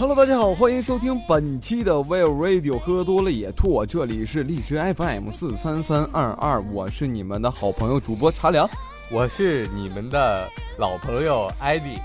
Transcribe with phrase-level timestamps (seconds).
[0.00, 8.70] Hello，大家好，欢迎收听本期的 Well Radio，喝多了也吐，这里是荔枝 FM 四三三二二，我是你们的好朋友主播茶凉，
[9.10, 11.98] 我是你们的老朋友艾迪。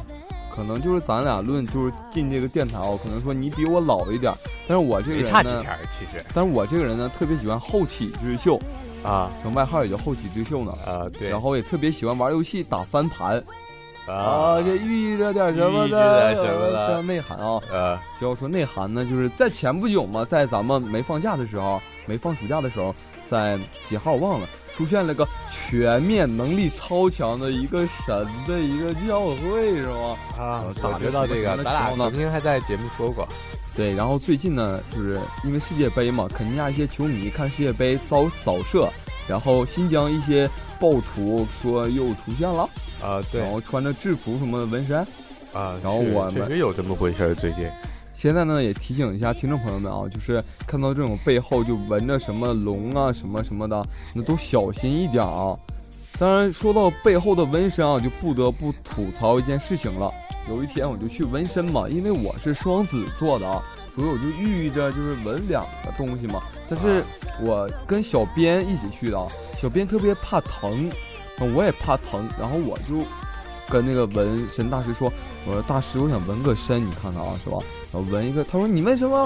[0.52, 4.34] 可能就是咱俩论就是进这个电台哦，可能说你比我老一点，
[4.68, 5.64] 但是我这个人呢，
[5.98, 8.60] 其实，但是我这个人呢，特别喜欢后起之秀，
[9.02, 13.42] 啊，外号也叫后起之秀呢，啊，对，然后也特别喜欢玩游戏打翻盘。
[14.10, 16.34] 啊，这寓意着点什么的？
[16.34, 17.60] 什么的内涵啊？
[17.70, 22.94] 呃，就要说内涵呢，就是在前不久嘛，在咱们没放假的时候，没放暑假的时候，
[23.28, 30.16] 在几号我忘了，出现了个全面能力超强的一个神的一个教会，是吗？
[30.38, 33.28] 啊，打知道这个，咱俩曾经还在节目说过。
[33.76, 38.88] 对，然后最近呢，就是因为世界杯嘛，肯尼亚一些球迷看世界杯遭扫射，
[39.28, 40.50] 然后新疆一些
[40.80, 42.68] 暴徒说又出现了。
[43.00, 44.98] 啊，对，然后穿着制服什么纹身，
[45.52, 47.34] 啊，然后我们确实有这么回事儿。
[47.34, 47.70] 最近，
[48.12, 55.56] 现在呢也提醒一下听众朋友们啊，就是看到这种背后就纹着什么龙啊什么什么的，那都小心一点啊。
[56.18, 60.12] 当然，说到背后的纹身啊，就不得不吐槽一件事情了。
[60.48, 63.62] 有一天我就去纹身嘛，因为我是双子座的啊，
[63.94, 66.42] 所以我就寓意着就是纹两个东西嘛。
[66.68, 67.02] 但是
[67.40, 69.26] 我跟小编一起去的啊，
[69.60, 70.90] 小编特别怕疼。
[71.56, 73.02] 我也怕疼，然后我就
[73.66, 75.10] 跟那个纹身大师说
[75.48, 77.56] ：“我说大师，我想纹个身，你看看啊，是吧？
[77.90, 79.16] 然后纹一个。”他说：“你纹什么？”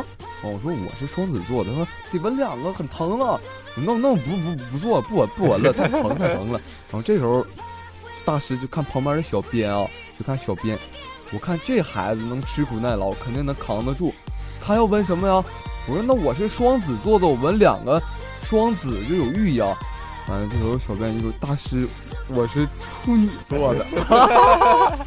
[0.44, 3.36] 哦，我说：“我是双子座的。”他说：“得纹两个，很疼啊。”
[3.74, 6.60] 那那不不不做，不纹不纹了， 太疼太疼了。
[6.88, 7.44] 然后这时候
[8.24, 9.84] 大师就看旁边的小编啊，
[10.16, 10.78] 就看小编，
[11.32, 14.14] 我看这孩子能吃苦耐劳，肯定能扛得住。
[14.64, 15.44] 他要纹什么呀？
[15.86, 18.02] 我说：“那我是双子座的，我纹两个
[18.42, 19.76] 双子就有寓意啊。”
[20.26, 21.86] 完了，这时候小编就说：“大师，
[22.28, 23.84] 我是处女座的。”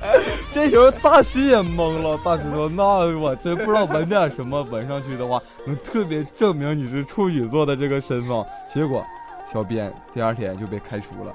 [0.53, 2.15] 这时候大师也懵了。
[2.23, 2.83] 大师说：“那
[3.17, 9.03] 我真不知道纹点什么纹上去的话，能特别证明你是处女座的这个身份。”结果，
[9.51, 11.33] 小编第二天就被开除了。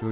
[0.00, 0.06] 就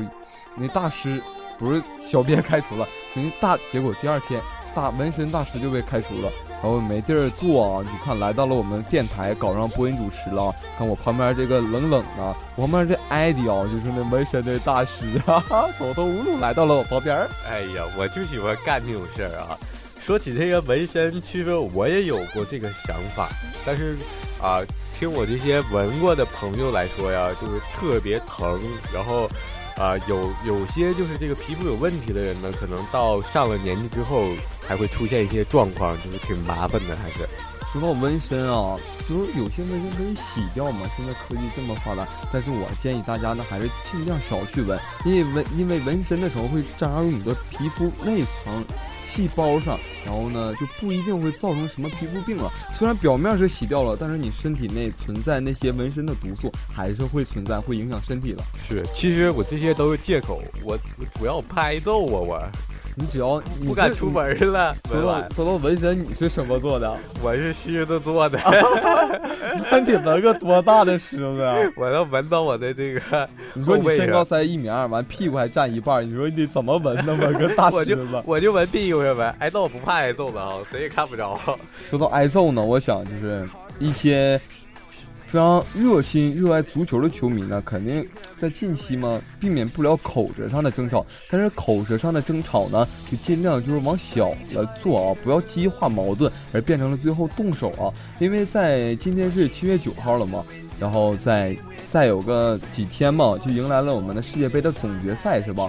[0.56, 1.22] 那大师
[1.56, 4.40] 不是小编开除了，那大结果第二天
[4.74, 6.28] 大纹身大师就被开除了。
[6.62, 10.54] 然后没地儿坐啊，你看来到了我们电台，搞上播音主持了。
[10.76, 15.44] 看我旁边这个冷冷的，我旁边这艾迪啊，就是那纹身的大师啊，
[15.78, 17.16] 走投无路来到了我旁边。
[17.48, 19.56] 哎呀，我就喜欢干这种事儿啊。
[20.00, 23.28] 说起这个纹身，其实我也有过这个想法，
[23.64, 23.96] 但是
[24.42, 24.60] 啊，
[24.98, 28.58] 听我这些纹过的朋友来说呀，就是特别疼，
[28.92, 29.28] 然后。
[29.76, 34.24] 啊，有有些就是这个皮肤有问题的人呢，可能到上了年纪之后，
[34.66, 36.96] 还会出现一些状况，就是挺麻烦的。
[36.96, 37.28] 还是
[37.70, 40.88] 说到纹身啊，就是有些纹身可以洗掉嘛。
[40.96, 48.64] 现在科技这么发达，但是我建议大家呢，还是尽量少去纹，因为纹因为纹身的时候会扎入你的皮肤内层。
[49.16, 52.52] 细胞上，然后呢就不一定会造成什么皮肤病了。
[52.74, 58.44] 虽然表面是洗掉了，但是你身体内存在那些纹身的毒素还是会存在，会影响身体的。
[58.68, 60.76] 是，其实我这些都是借口，我
[61.18, 62.42] 主要拍揍啊我。
[62.98, 64.74] 你只要不敢出门了。
[64.88, 66.96] 说到说到纹身，你是什么做的？
[67.22, 68.38] 我是狮子座的。
[69.70, 71.54] 那你纹个多大的狮子啊？
[71.76, 73.28] 我要纹到我的这个。
[73.52, 78.22] 你说你身高才一米二，完屁股还占一半，你说你怎么纹那么个大狮子？
[78.24, 81.38] 我就纹屁股上纹，挨揍不怕挨揍的啊，谁也看不着。
[81.90, 83.46] 说到挨揍呢，我想就是
[83.78, 84.40] 一些。
[85.28, 88.08] 非常热心、热爱足球的球迷呢，肯定
[88.38, 91.04] 在近期嘛，避免不了口舌上的争吵。
[91.30, 97.92] 但是口舌上的争吵呢，就尽量就是往小了做啊，不要激化矛盾，而变成了最后动手啊。
[98.18, 100.44] 因为在今天是七月九号了嘛，
[100.78, 101.56] 然后在
[101.90, 105.66] 再有个几天嘛，就迎来了我们的世界杯的总决赛，是吧？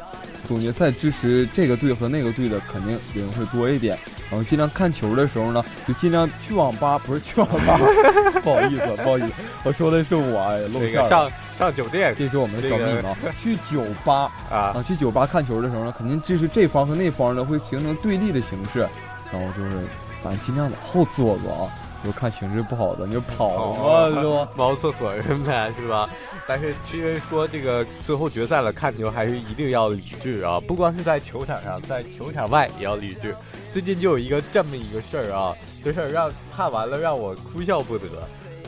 [0.48, 3.98] 总决赛支持这个队和那个队的肯定人会多一点，
[4.32, 7.78] 然后尽量看球的时候呢，就尽量去网吧，不是去网吧，
[8.42, 9.34] 不好意思，不好意思，
[9.64, 11.10] 我说的是我哎露馅了。
[11.10, 13.02] 上上酒店，这是我们的小秘密。
[13.42, 18.88] 去酒吧啊，去酒吧看球的时候呢，肯定支持这方和那方呢会形成对立的形式，
[19.32, 19.84] 然后就是
[20.24, 21.72] 咱尽量往后坐坐啊。
[22.08, 24.50] 就看形势不好的你就跑嘛，是吧？
[24.56, 26.10] 猫厕所人呗，是吧？
[26.48, 30.60] 但是其实说这个最后决赛了，看球还是一定要理智啊！
[30.68, 33.36] 不光是在球场上，在球场外也要理智。
[33.74, 38.08] 最近就有一个这么一个事儿啊，这事儿让看完了让我哭笑不得。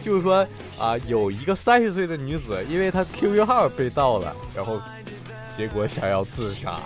[0.03, 0.47] 就是说
[0.80, 4.80] 啊，有一个三十岁的女子，因为她 QQ 号被盗了，然后
[5.59, 6.79] 结果想要自杀。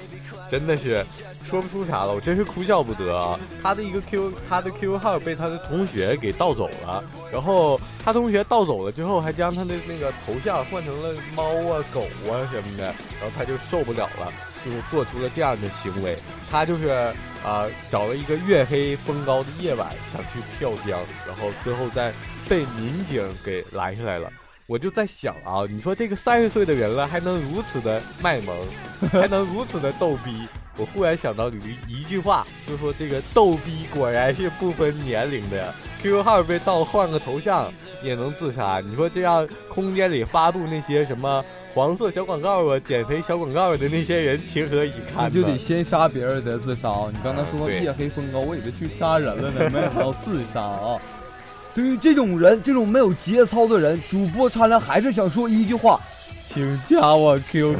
[0.49, 1.05] 真的是
[1.45, 3.39] 说不出啥了，我真是哭笑不得啊！
[3.61, 14.31] 他的一个 Q，他的 QQ 号被他的同学给盗走了，然后他同学盗走了之后，还将他的那个头像换成了猫啊、狗啊什么的，然后他就受不了了，
[14.65, 16.17] 就做出了这样的行为。
[16.49, 16.87] 他就是
[17.43, 22.11] 啊，找了一个月黑风高的夜晚，想去跳江，然后最后在
[22.49, 24.31] 被民警给拦下来了。
[24.65, 28.55] 我就在想啊，你说这个三十岁的人了，还能如此的卖萌，
[29.11, 30.47] 还能如此的逗逼。
[30.75, 35.71] 我忽然想到一一句话，就说这个逗逼果然是不分年龄的呀。
[36.01, 37.71] QQ 号被盗，换个头像
[38.01, 38.81] 也能自杀。
[38.83, 41.45] 你说这样空间里发布那些什么
[41.75, 45.31] 黄色小广告啊、减肥小广告的那些人，情何以堪？
[45.31, 46.89] 就得先杀别人再自杀。
[47.11, 50.99] 你刚才说到夜黑风高，我以为去杀人了呢，没想到自杀啊！
[51.73, 55.99] 对于这种人，这种没有节操的人，主播茶凉还是想说一句话。
[56.45, 57.77] 请加我 QQ，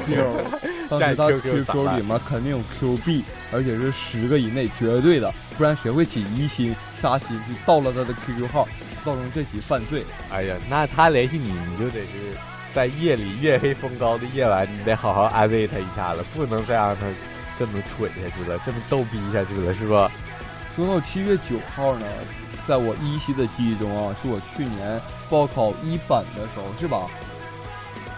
[0.99, 8.67] 在 他 QQ 里面肯定有 Q 币，而且是十个以内绝对的，不然谁会起疑心杀心去盗了他的 QQ 号，
[9.05, 10.03] 造成这起犯罪？
[10.31, 12.09] 哎呀，那他联系你，你就得是
[12.73, 17.01] 在夜里月黑风高的夜晚，你得好好安慰他一下子，不能再让他
[17.59, 20.09] 这么蠢下去了，这么逗逼下去了，是吧？
[20.75, 22.05] 说到七月九号呢，
[22.67, 24.99] 在我依稀的记忆中啊，是我去年
[25.29, 27.07] 报考一本的时候，是吧？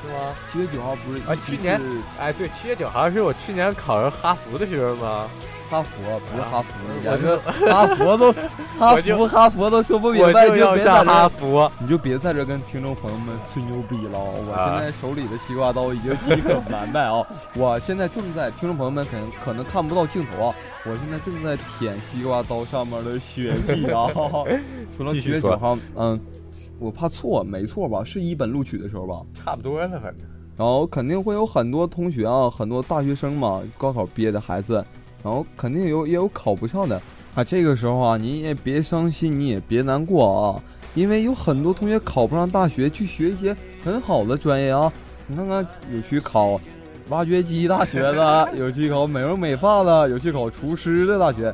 [0.05, 0.35] 是吗？
[0.51, 1.35] 七月九号不是啊？
[1.45, 1.81] 去年
[2.19, 5.27] 哎，对，七月九号是我去年考上哈佛的时候吗？
[5.67, 6.71] 哈佛不是哈佛，
[7.11, 7.37] 我说
[7.67, 8.31] 哈佛都
[8.77, 14.19] 哈佛哈佛都说不明白，就别在哈佛，你就别在这跟听众朋友们吹牛逼了。
[14.19, 17.25] 我现在手里的西瓜刀已经饥渴难耐啊！
[17.57, 20.55] 我现在正在，听众朋友们可能可能看不到镜头啊，
[20.85, 24.07] 我现在正在舔西瓜刀上面的血迹啊！
[24.95, 26.21] 除了七月九号，嗯。
[26.79, 28.03] 我怕错，没错吧？
[28.03, 29.21] 是一本录取的时候吧？
[29.33, 30.15] 差不多了，反正。
[30.57, 34.75] 然后肯定会有很多同学啊，很多大学生嘛，高考毕业的孩子，
[35.23, 37.01] 然后肯定有也有考不上的
[37.33, 37.43] 啊。
[37.43, 40.63] 这个时候啊，你也别伤心，你也别难过啊，
[40.93, 44.91] 因为有很多同学考不上大学，去学一些很好的专业啊。
[45.27, 46.59] 你看看，有去考
[47.09, 51.53] 挖掘机大学的，有去考美容美发的，有去考厨师的大学。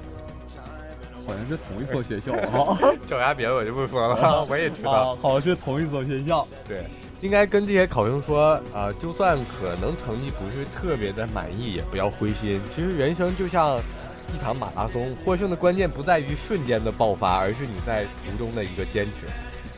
[1.25, 2.77] 好像是同一所学校啊，
[3.07, 6.47] 叫啥名我就不说了， 我也知道，好像是同一所学校。
[6.67, 6.85] 对，
[7.21, 12.61] 应该跟这些考生说啊，就算可能成绩不是特别的满意，也不要灰心。
[12.69, 13.79] 其实人生就像
[14.33, 19.27] 一场马拉松，获胜的关键不在于瞬间的爆发，而是你在途中的一个坚持。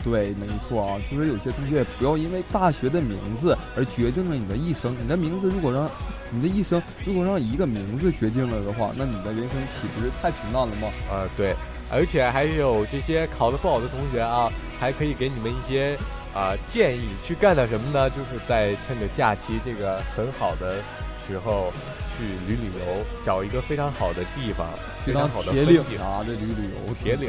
[0.04, 4.94] 对，没错啊，就是有些同学不要因为大学的名字而决定了你的一生。
[5.02, 5.90] 你的名字如果让
[6.30, 10.90] 你的一生如果让一个名字决定了的话，那你的人生岂不是太平淡了吗？
[11.10, 11.56] 啊，对，
[11.90, 15.98] 而且还有这些考得不好的同学啊，还可以给你们一些
[16.34, 18.10] 啊建议，去干点什么呢？
[18.10, 20.76] 就是在趁着假期这个很好的
[21.26, 21.72] 时候。
[22.18, 24.68] 去旅旅游，找一个非常好的地方，
[25.06, 27.28] 非常好的铁岭啊，这旅旅游，铁岭，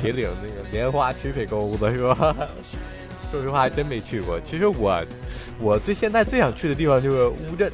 [0.00, 2.36] 铁岭那个莲花池水沟子是吧？
[3.30, 4.40] 说实话，还真没去过。
[4.40, 5.04] 其实我，
[5.58, 7.70] 我最现在最想去的地方就是乌镇，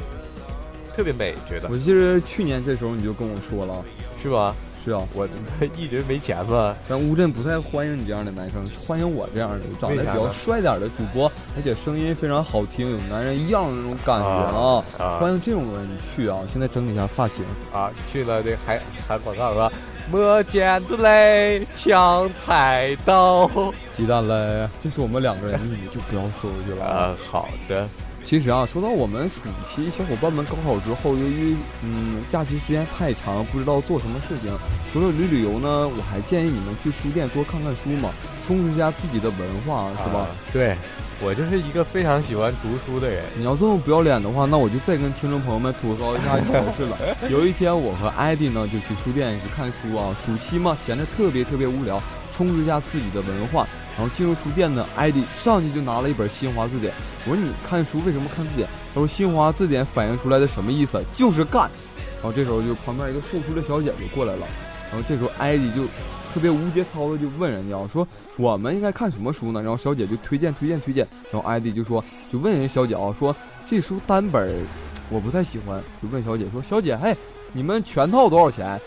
[0.97, 1.69] 特别美，觉得。
[1.69, 3.85] 我记得去年这时候你就跟我说了，
[4.21, 4.55] 是吧？
[4.85, 5.29] 是啊，我
[5.77, 6.75] 一直没钱嘛。
[6.89, 15.19] 但乌镇不太欢迎你这样的男生，欢迎我这样的，长得比较帅点的主播，而且声音非常好听，有男人一样的那种感觉啊。
[15.19, 16.41] 欢迎这种人去啊！
[16.51, 19.75] 现在整理一下发型啊，去了这还还广告是
[20.11, 23.49] 磨剪子嘞，抢菜刀，
[23.93, 27.15] 鸡蛋嘞，这是我们两个人秘密，就不要说出去了啊。
[27.31, 27.89] 好的。
[28.25, 34.51] 其实啊，说到我们暑期小伙伴们高考之后，由于嗯假期时间太长，不知道做什么事情，
[34.93, 38.11] 除了旅旅游呢，我还建议你们去书店多看看书嘛，
[38.47, 40.29] 充实一下自己的文化，是吧？
[40.53, 40.77] 对，
[41.21, 43.25] 我就是一个非常喜欢读书的人。
[43.37, 46.97] 你要这么不要脸的话，那我就再跟听众朋友们吐槽一下考试了。
[47.29, 52.01] 有一天，我和艾迪呢就去书店去看书啊，暑期嘛，闲着特别特别无聊，
[52.33, 53.67] 充实一下自己的文化。
[53.97, 56.93] 然后进入书店呢，艾迪上去就拿了一本新华字典。
[57.27, 58.69] 我说你看书为什么看字典？
[58.95, 61.03] 他说新华字典反映出来的什么意思？
[61.15, 61.71] 就是干。
[62.15, 64.47] 然后这时候就旁边一个售书的小姐就过来了。
[64.91, 65.85] 然后这时候艾迪就
[66.33, 68.07] 特别无节操的就问人家说
[68.37, 69.61] 我们应该看什么书呢？
[69.61, 71.07] 然后小姐就推荐推荐推荐。
[71.31, 73.35] 然后艾迪就说就问人小姐啊说
[73.67, 74.65] 这书单本
[75.11, 77.15] 我不太喜欢，就问小姐说小姐嘿
[77.53, 78.81] 你们全套多少钱？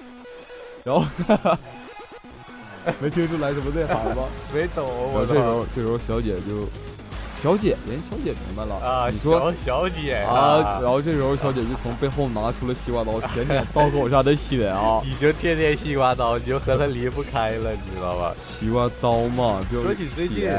[0.83, 1.05] 然后。
[3.01, 4.23] 没听出来什么内涵吗？
[4.53, 4.85] 没懂。
[4.87, 6.67] 我这时候，这时候小姐就，
[7.41, 9.09] 小姐，人小姐明白了啊。
[9.09, 15.01] 你说小姐啊，然后这时候小姐就从背后拿出了西瓜刀，舔舔刀口上的血啊。
[15.03, 18.35] 你就天天西瓜刀，你就和他离不开了，你知道吧？
[18.47, 19.65] 西瓜刀嘛。
[19.71, 20.49] 就说起最近，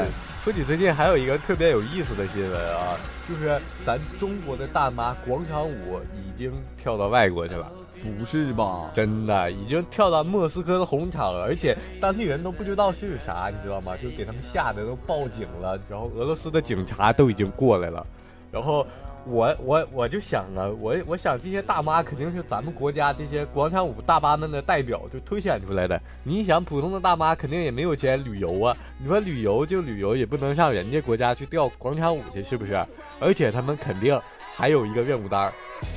[0.43, 2.95] 说起最近还有一个特别有意思的新闻啊，
[3.27, 7.69] 就是咱中国的大妈广场舞已经跳到外国去了。
[8.03, 8.89] 不是吧？
[8.93, 13.97] 真的已经跳到莫斯科的红场了，而且当地人都不知道是啥，你知道吗？
[14.01, 18.05] 就给他们吓得都报警了，然后俄罗斯的警察都已经过来了，
[18.51, 18.85] 然后
[19.25, 25.99] 我我我就想啊，我我想这些大妈肯定是咱们国家这些广场舞大妈们的代表，就推选出来的。
[26.23, 28.77] 你想，普通的大妈肯定也没有钱旅游啊。
[28.97, 32.73] 你说旅游就旅游，也不能上人家国家去跳广场舞去，是不是？
[33.19, 34.17] 而且他们肯定
[34.57, 35.53] 还有一个任务单，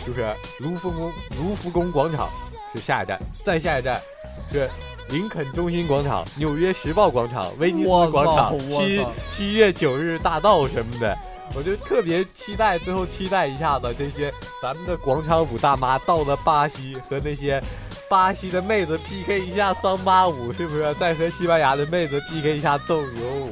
[0.06, 2.28] 就是卢浮宫卢浮宫广场
[2.74, 3.98] 是下一站，再下一站
[4.52, 4.70] 是
[5.08, 11.16] 林肯中心广场、纽约时报广场、威尼斯广场、七七月九日大道什么的。
[11.52, 17.60] 我就特别期待，最后期待一下子这些咱们的广场舞大妈到了巴西和那些
[18.08, 20.94] 巴西的妹子 PK 一下桑巴舞，是不是？
[20.94, 23.48] 再和西班牙的妹子 PK 一下斗牛舞，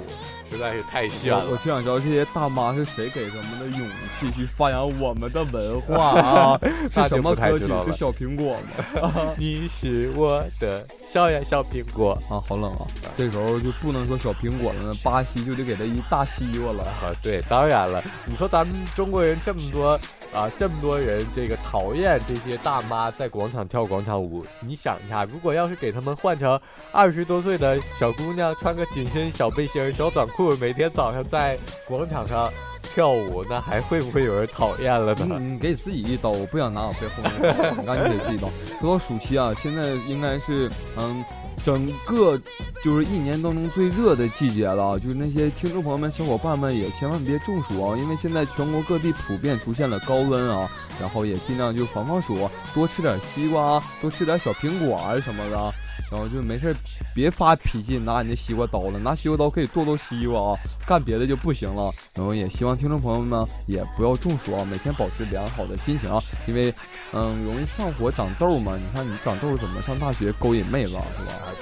[0.50, 1.44] 实在是太炫了。
[1.50, 3.88] 我就想知道这些大妈是谁给他们的勇
[4.18, 6.60] 气去发扬我们的文化 啊？
[6.90, 7.66] 是什么歌曲？
[7.84, 8.56] 是小苹果
[9.02, 9.10] 吗？
[9.38, 12.42] 你是我的小呀小苹果啊！
[12.46, 12.86] 好冷啊！
[13.16, 17.12] 这时候就不能说小苹果了，巴西就得给他一大西瓜了啊！
[17.22, 19.98] 对，当然了，你说咱们中国人这么多。
[20.34, 26.60] 啊，这么多人这个讨厌这些大妈在广场跳广场舞，你想一下，如果要是给他们换成
[26.92, 32.52] 二十多岁的小姑娘，穿个紧身小背心、小短裤，每天早上在广场上
[32.94, 35.38] 跳舞，那还会不会有人讨厌了呢？
[35.38, 38.50] 你给自己一刀，我不想拿我背后，那你赶紧给自己一刀。
[38.80, 41.24] 说到暑期啊，现在应该是嗯。
[41.68, 42.40] 整个
[42.82, 50.66] 就是一年当中最热的季节了，就是那些听众朋友们、小伙伴们也千万别中暑啊，因为现在全国各地普遍出现了高温啊，
[50.98, 55.70] 然后也尽量就防防暑，多吃点西瓜，多吃点小苹果啊什么的。
[56.12, 56.74] 然后就没事
[57.12, 61.92] 别发脾气，拿你的西瓜刀了，拿西瓜刀可以剁剁西瓜啊，干别的就不行了。
[62.14, 66.72] 然后也希望听众朋友们呢，也不要中暑啊，每天保持良好的心情啊，因为，
[67.12, 68.76] 嗯，容易上火长痘嘛。
[68.76, 71.04] 你看你长痘怎么上大学勾引妹子是吧？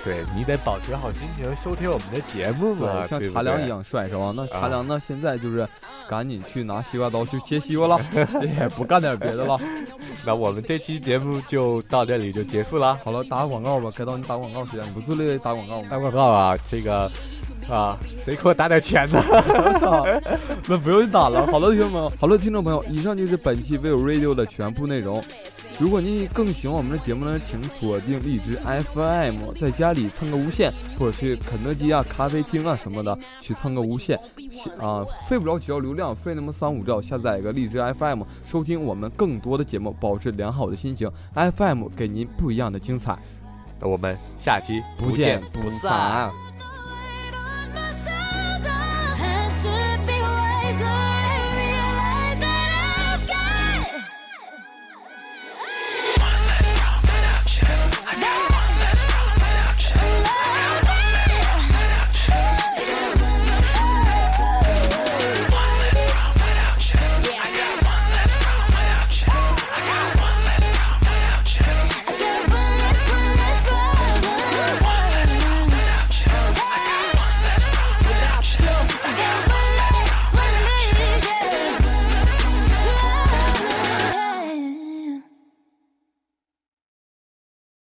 [0.04, 4.32] 对你得保持好心情，收听我们的节目嘛，像茶凉一样帅是吧？
[4.36, 5.66] 那茶凉呢，现在就是
[6.08, 8.00] 赶紧去拿西瓜刀去切西瓜了，
[8.42, 9.58] 也不干点别的了。
[10.24, 12.98] 那我们这期节目就到这里就结束了。
[13.04, 15.88] 好了，打个广告吧，该到你打广告时间，你不自律打广告吗？
[15.90, 17.10] 打广告啊，这个
[17.68, 19.20] 啊，谁给我打点钱呢？
[19.28, 20.06] 我操，
[20.68, 21.46] 那不用打了。
[21.46, 25.22] 好了，听众朋友，好了，听众朋友，以上就是本期 vivo Radio 的全部内容。
[25.78, 28.56] 如果您更喜欢我们的节目呢，请锁定荔枝
[28.94, 34.18] FM，在家里蹭个无线，或者去肯德基啊、咖啡厅啊什么的去蹭个无线，
[34.80, 43.18] 啊，费不了几兆流量，费那么三五兆，下载一个荔枝 FM，收听我们更多的节目，保持良好的心情，FM 给您不一样的精彩。
[43.78, 46.32] 那我们下期不见不散。